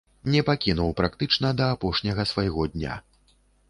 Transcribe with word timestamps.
Не 0.35 0.39
пакінуў 0.47 0.95
практычна 1.03 1.53
да 1.61 1.71
апошняга 1.77 2.29
свайго 2.35 2.71
дня. 2.77 3.01